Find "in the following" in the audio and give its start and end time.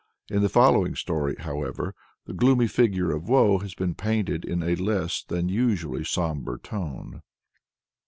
0.31-0.95